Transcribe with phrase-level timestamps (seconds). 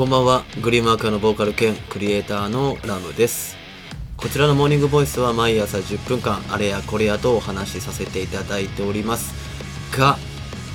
[0.00, 0.44] こんばんは。
[0.62, 3.58] グリームアクアのボーカル兼クリエイターのラムです。
[4.16, 9.34] こちらのモーニングボイスは毎朝10分間あれやこれやとお話しさせていただいております。
[9.94, 10.16] が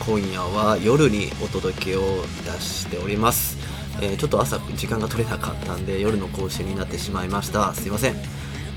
[0.06, 2.02] 今夜は夜にお届けを
[2.46, 3.58] 出しております、
[4.00, 7.74] えーちょっと朝時間が取れなかったんで夜の更新になってしまいました。
[7.74, 8.16] すいません。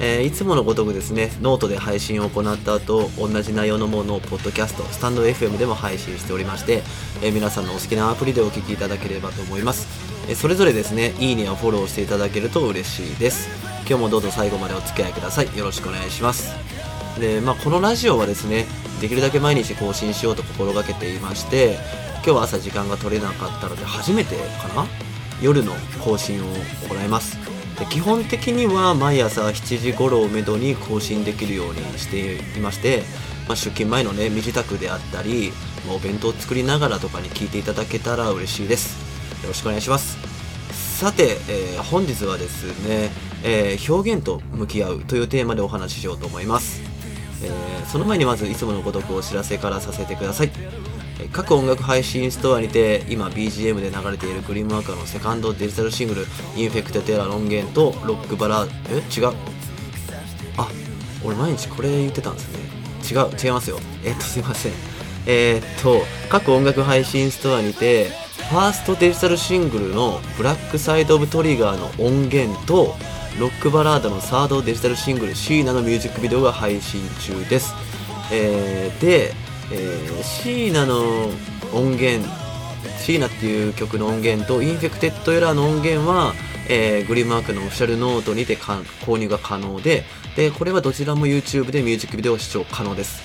[0.00, 6.82] えーいつものごとくですね、ノートで配信を行った後、同じ内容のものをポッドキャスト、 stand.fm でも配信しておりまして、
[7.22, 9.88] えー皆さんのお好きなアプリでお聞きいただければと思います。
[10.28, 13.48] えーそれぞれですね、いいねやフォローしていただけると嬉しいです。
[13.88, 15.56] 今日もどうぞ最後までお付き合いください。
[15.56, 16.52] よろしくお願いします。
[17.18, 18.66] で、まあ、このラジオはですね、
[19.00, 21.78] できるだけ毎日更新しようと心がけていまして、
[22.16, 24.86] 今日は朝時間が取れなかったので、初めてかな？
[25.40, 25.72] 夜の
[26.04, 26.46] 更新を
[26.88, 27.36] 行います。
[27.78, 33.02] で基本的には毎朝7時頃をめどに更新できるようにしていまして、
[33.46, 35.52] まあ、出勤前のね身支度であったり、
[35.86, 38.98] まあお弁当を作りながらとかに聞いていただけたら嬉しいです。
[39.42, 40.18] よろしくお願いします。
[40.98, 43.10] さて、えー本日はですね、
[43.44, 46.82] えー表現と向き合うというテーマでお話ししようと思います、
[47.44, 50.50] えーその前にまずいつものごとくお知らせからさせてください。
[51.32, 59.02] 各音楽配信ストアにて今 BGM で流れているグリームアカーのセカンドデジタルシングル「インフェクテッドエラー」の音源とロックバラえ？
[59.18, 59.32] 違う？
[60.56, 60.68] あ
[61.24, 62.58] 俺毎日これ言ってたんですね。
[63.10, 63.78] 違う違いますよ。
[64.04, 64.72] えっとすいません。
[65.26, 68.10] えーっと各音楽配信ストアにて
[68.50, 72.96] ファーストデジタルシングルの「ブラックサイド・オブ・トリガー」の音源と
[73.38, 77.74] ロックバラードのサードデジタルシングル「シーナ」のミュージックビデオが配信中です、
[78.32, 79.34] えーで、
[79.72, 81.30] えーシーナの
[81.72, 82.28] 音源
[82.98, 86.34] シーナっていう曲の音源とインフェクテッドエラーの音源は、
[86.68, 90.04] えーグリームマークのオフィシャルノートにて購入が可能で
[90.36, 93.22] でこれはどちらも YouTube でミュージックビデオ視聴可能です。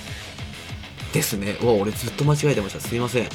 [1.12, 1.56] ですね。
[1.62, 2.80] うわ俺ずっと間違えてました。
[2.80, 3.28] すいません。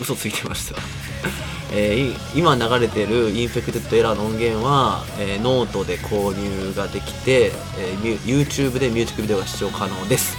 [0.00, 0.80] 嘘ついてました、
[1.70, 10.36] えー今流れてるインフェクテッドエラーの音源は、えーノートで購入ができて、えー YouTube でミュージックビデオが視聴可能です。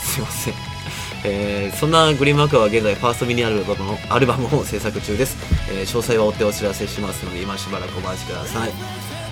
[0.00, 0.67] すいません。
[1.24, 5.36] えーそんなグリーンマークは現在ファーストミニアルバムのアルバムを制作中です、
[5.70, 8.70] えー詳細は追ってお知らせしますので今しばらくお待ちください、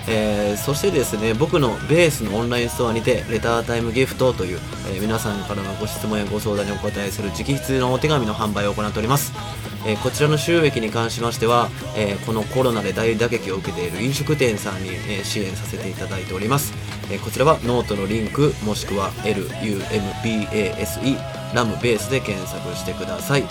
[0.07, 4.59] えーそしてですね僕のベースのオンラインストアにてレタータイムギフトという、
[4.91, 9.33] え皆さんからのご質問やご相談にお答えする直筆のお手紙の販売を行っております。
[9.85, 16.73] えこちらの収益に関しましては、えこのコロナで大打撃を受けている飲食店さんに、え支援させていただいております、
[17.09, 23.43] えこちらはノートのリンクもしくは LUMBASE ラムベースで検索してください、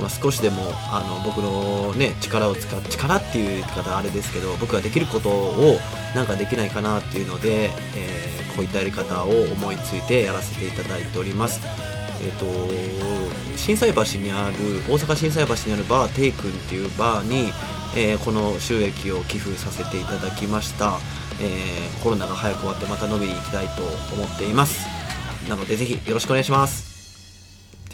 [0.00, 5.78] まあ、少しでもあの僕のね力を使っ力っていう言い方あれですけど僕ができることを
[6.14, 11.60] なんかできないかなっていうので、えーこういったやり方を思いついてやらせていただいております。
[12.22, 12.46] えっ、と
[13.58, 14.54] 心斎橋にある
[14.88, 17.52] 大阪心斎橋にあるバーテイ君っていうバーに、
[17.96, 20.98] えーこの収益を寄付させていただきました、
[21.40, 23.82] えコロナが早く終わってまた飲みに行きたいと
[24.14, 24.86] 思っています。
[25.48, 26.93] なのでぜひよろしくお願いします。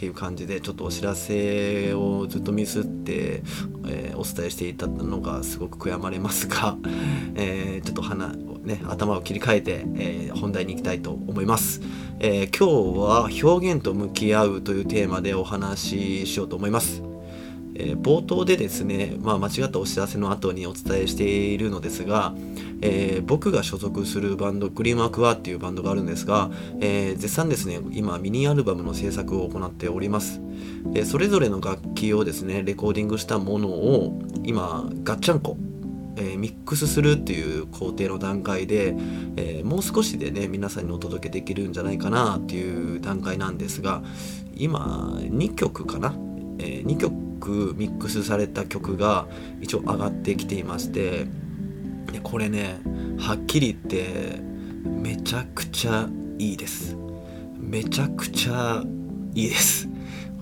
[0.01, 3.43] っていう感じでちょっとお知らせをずっとミスって、
[3.87, 6.75] えーお伝えしていたのがすごく悔やまれますが、
[7.35, 11.81] えーちょっと鼻ね頭を切り替えて、えー本題に行きたいと思います、
[12.19, 17.10] え今日は表現と向き合うというテーマでお話ししようと思います。
[17.81, 22.33] えー冒頭でですね、まあ、間違ったお知らせの後にお伝えしているのですが、
[22.81, 26.49] えー僕が所属するバンドグリームアクアっていうバンドがあるんですが、
[26.79, 30.41] えー絶賛ですね今ミニアルバムの制作を行っております。
[30.85, 35.57] でそれぞれの楽器をですねレコーディングしたものを今ガッチャンコ
[36.17, 38.95] えミックスするっていう工程の段階で、
[39.37, 44.03] えーもう少しでね皆さんにお届けできるんじゃないかなっていう段階なんですが
[44.55, 46.13] 今2曲かな、
[46.59, 49.27] え2曲ミックスされた曲が
[49.61, 51.27] 一応上がってきていまして
[52.11, 52.79] でこれね
[53.19, 54.41] はっきり言って
[54.83, 56.07] めちゃくちゃ
[56.37, 56.97] いいです。
[57.57, 58.83] めちゃくちゃ
[59.35, 59.87] いいです。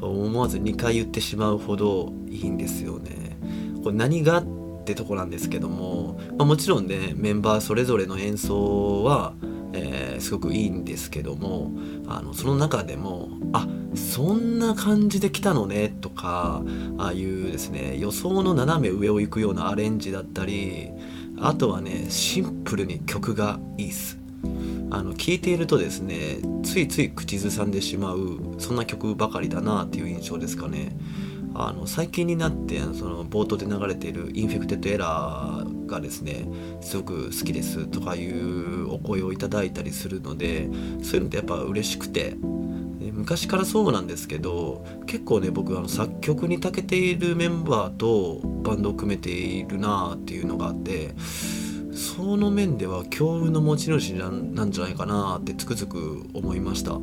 [0.01, 3.37] 思わず2回言ってしまうほどいいんですよね。
[3.83, 9.33] これ何がってとこなんですけども、まあ、もちろんねメンバーそれぞれの演奏は、
[9.73, 11.71] えーすごくいいんですけども
[12.07, 16.61] あのその中でもあそんな感じで来たのねとか
[16.97, 20.89] ああいうですね予想の斜め上を行くようなアレンジだったり
[21.39, 24.17] あとはねシンプルに曲がいいっす。
[24.91, 30.95] あの聴いているとですねついつい口ずさんでしまうそんな曲ばかりだなっていう印象ですかね。
[31.55, 36.47] あの最近になってその冒頭で流れている「インフェクテッドエラー」がですね
[36.79, 40.69] すごく好きですとかいうお声をいただいたりするので
[41.01, 42.37] そういうのってやっぱ嬉しくて
[43.19, 51.13] 昔からそうなんですけど結構ね僕あの作曲に長けているメンバーとバンドを組めているなあっていうのがあって
[51.93, 56.97] その面では強運の持ち主なんじゃないかなってつくづく思いました。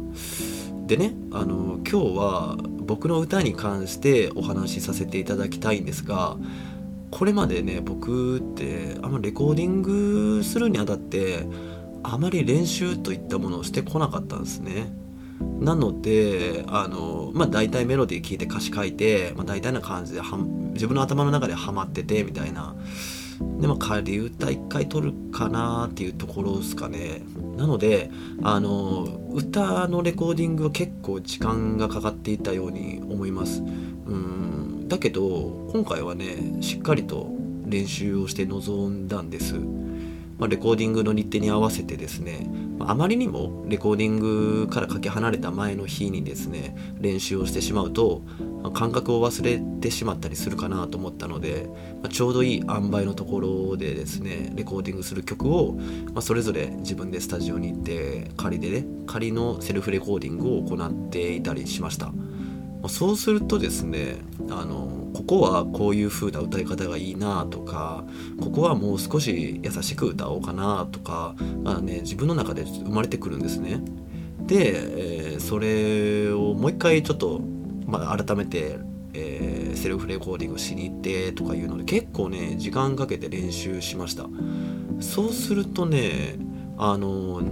[0.86, 6.36] でねあの今日は僕の歌に関してお話しさせていただきたいんですが
[7.10, 11.46] これまでね僕ってあんまレコーディングするにあたって
[12.02, 15.05] あまり練習といったものをしてこなかったんですね。
[15.40, 20.36] なのであのまあ大体メロディー聴いて歌詞書いて、まあ、大体な感じでは
[20.72, 22.74] 自分の頭の中でハマっててみたいな。
[23.60, 27.22] でも仮歌一回取るかなっていうところですかね。
[27.56, 28.10] なので
[28.42, 33.60] あの歌のレコーディングは結構時間がかかっていたように思います。
[33.60, 34.88] うん。
[34.88, 37.28] だけど今回はねしっかりと
[37.66, 39.56] 練習をして臨んだんです。
[40.38, 42.46] まあ、レコーディングの日程に合わせてですね、
[42.80, 48.22] あ、まりにもレコーディングからかけ離れた前の日にですね練習をしてしまうと、
[48.72, 51.68] 感覚を忘れてしまったりするかなと思ったので、
[52.02, 55.74] ま、ちょうどいい塩梅のところでですねレコーディングする曲を、
[56.12, 62.12] まあ、それぞれ自分でスタジオに行って仮でね仮のセルフレコーディングを行っていたりしました。
[62.86, 64.18] まそうするとですね
[64.48, 68.04] あのここはこういう風な歌い方がいいなとか
[68.40, 73.80] ここはもう少し優しく歌おうかなとか、まあね、自分の中で生まれてくるんですね。
[74.46, 77.40] で、えー、それをもう一回ちょっと、
[77.86, 78.78] まあ、改めて、
[79.14, 84.26] えー、セルフレコーディングしに行ってとかいうので結構ね時間かけて練習しました。
[85.00, 86.36] そうするとね
[86.78, 87.42] あの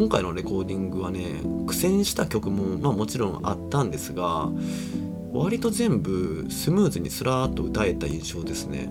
[0.00, 4.48] 今回のレコーディングはね苦戦した曲も、まあ、もちろんあったんですが
[5.30, 8.90] 割と全部スムーズにスラーっと歌えた印象ですね。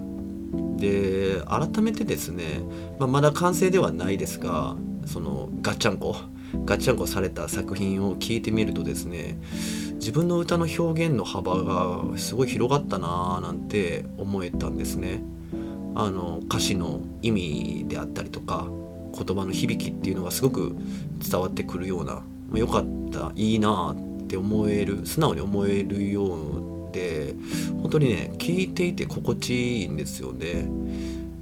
[0.77, 2.61] で改めてですね、
[2.99, 4.75] まあ、まだ完成ではないですが
[5.07, 6.15] そのガッチャンコ
[6.63, 9.39] ガッチャンコされた作品を聴いてみるとですね
[9.95, 15.23] 自分の歌の表現の幅がすごい広がったなーなんて思えたんですね。
[15.95, 18.67] あの歌詞の意味であったりとか
[19.13, 20.75] 言葉の響きっていうのがすごく
[21.29, 22.23] 伝わってくるような
[22.53, 27.35] 良かったいいなって思える素直に思えるようで
[27.81, 30.67] 本当にね聞いていて心地いいんですよね。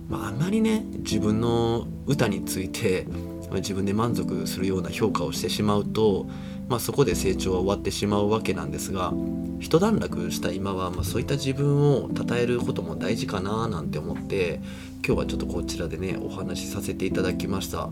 [0.10, 3.06] まあ、あまりね自分の歌について
[3.52, 6.28] 自分で満足するような評価をしてしまうと、
[6.68, 9.14] まあ、そこで成長は終わってしまうわけなんですが
[9.60, 14.60] 一段落した今は、まあ、そういった自分を称えることも大事かななんて思って
[15.06, 17.90] 今日はちょっとこちらでねお話しさせていただきました、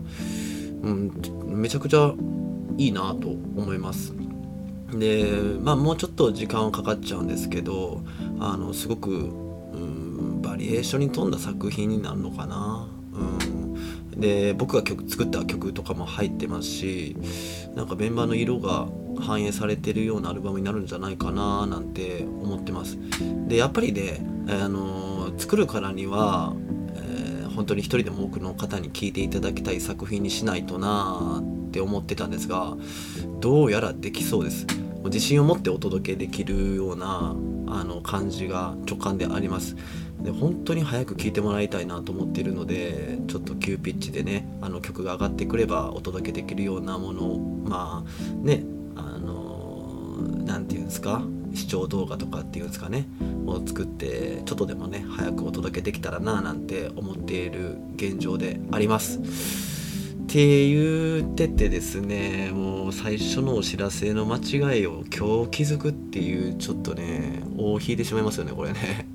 [0.82, 1.10] うん、
[1.46, 2.14] めちゃくちゃ
[2.78, 4.12] いいなと思います。
[4.92, 5.24] で
[5.60, 8.02] まあもうちょっと時間はかかっちゃうんですけど
[8.38, 9.14] あのすごく、う
[9.76, 12.86] ん、バリエーションに富んだ作品になるのかな、
[14.16, 17.16] で僕が曲作った曲とかも入ってますし
[17.74, 18.88] なんかメンバーの色が
[19.20, 22.98] 反映されてるようなアルバムになるんじゃないかななんて思ってます。
[23.46, 26.54] でやっぱりねあの作るからには、
[26.96, 32.76] えー、本当に一人でも多くの方に聴いていただきたい作品にしないとなって思ってたんですが
[33.40, 34.66] どうやらできそうです。
[35.04, 37.34] 自信を持ってお届けできるような
[37.68, 39.76] あの感じが直感であります
[40.22, 48.64] で本当に早く聴いてもらいたいなと思っているのでちょっと急ピッチでねあの曲が上がってくればお届けできるようなものをまあね
[48.96, 51.22] あの何て言うんですか
[51.54, 53.06] 視聴動画とかっていうんですかね
[53.46, 59.20] を作ってちょっとでもね早くお届けできたらななんて思っている現状であります。
[60.26, 69.06] って言っててですねもう最初のお知らせの間違いを今日気づくっていうちょっとね大引いてしまいますよねこれね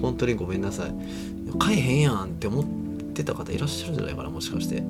[0.00, 0.94] 本当にごめんなさい。
[1.58, 2.64] 買えへんやんって思っ
[3.12, 4.82] てた方いらっしゃるんじゃないかなもしかして。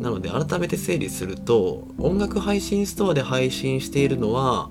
[0.00, 4.68] なので改めて整理すると音楽配信ストアで配信しているのは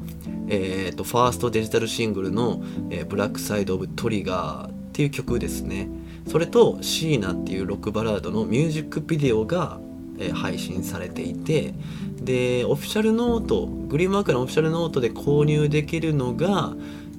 [0.50, 2.62] えーと、ファーストデジタルシングルの
[2.92, 5.90] 「えー、ブラックサイド・オブ・トリガー」っていう曲ですね。
[6.28, 9.80] それと「シーナ」っていうロックバラードのミュージックビデオが
[10.20, 11.74] え配信されていて
[12.22, 16.74] でオフィシャルノートグリーンマークのオフィシャルノートで購入できるのが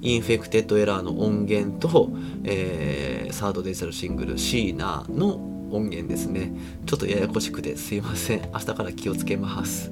[0.05, 2.11] インフェクテッドエラーの音源と、
[2.43, 5.35] えー、サードデジタルシングル「シーナー」の
[5.71, 6.53] 音源ですね。
[6.85, 8.49] ちょっとややこしくてすいません。
[8.53, 9.91] 明日から気をつけます。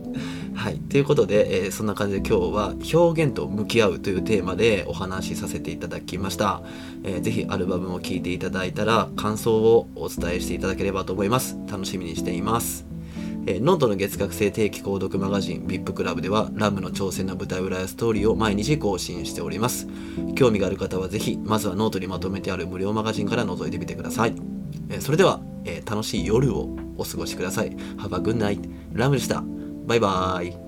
[0.54, 0.78] はい。
[0.78, 6.62] ということで、えー、そんな感じで今日は表現と向き合うというテーマでお話しさせていただきました、
[7.04, 11.58] えー、ぜひアルバムを聴いていただいたら感想をお伝えしていただければと思います。
[11.68, 12.93] 楽しみにしています。
[13.46, 19.88] えー、ノートの月額制定期購読マガジン VIP クラブではラムの挑戦の舞台裏やストーリーを毎日更新しております。
[20.36, 24.36] 興味がある方はぜひ、まずはノートにまとめてある無料マガジンから覗いてみてください。
[24.90, 27.72] えー、それでは、えー、楽しい夜をお過ごしください。
[27.98, 28.70] Have a good night.
[28.94, 29.44] ラムでした。
[29.86, 30.63] バイバーイ。